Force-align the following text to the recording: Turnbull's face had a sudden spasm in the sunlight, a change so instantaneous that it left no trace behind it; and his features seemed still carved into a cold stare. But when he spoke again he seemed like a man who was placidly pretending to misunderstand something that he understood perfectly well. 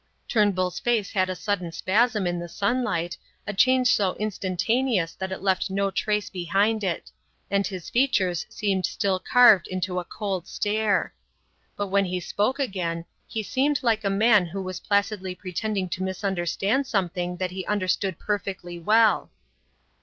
Turnbull's 0.27 0.79
face 0.79 1.11
had 1.11 1.29
a 1.29 1.35
sudden 1.35 1.71
spasm 1.71 2.25
in 2.25 2.39
the 2.39 2.49
sunlight, 2.49 3.19
a 3.45 3.53
change 3.53 3.89
so 3.93 4.15
instantaneous 4.15 5.13
that 5.13 5.31
it 5.31 5.43
left 5.43 5.69
no 5.69 5.91
trace 5.91 6.27
behind 6.27 6.83
it; 6.83 7.11
and 7.51 7.67
his 7.67 7.87
features 7.91 8.47
seemed 8.49 8.87
still 8.87 9.19
carved 9.19 9.67
into 9.67 9.99
a 9.99 10.03
cold 10.03 10.47
stare. 10.47 11.13
But 11.77 11.89
when 11.89 12.05
he 12.05 12.19
spoke 12.19 12.57
again 12.57 13.05
he 13.27 13.43
seemed 13.43 13.83
like 13.83 14.03
a 14.03 14.09
man 14.09 14.47
who 14.47 14.63
was 14.63 14.79
placidly 14.79 15.35
pretending 15.35 15.87
to 15.89 16.01
misunderstand 16.01 16.87
something 16.87 17.37
that 17.37 17.51
he 17.51 17.63
understood 17.67 18.17
perfectly 18.17 18.79
well. 18.79 19.29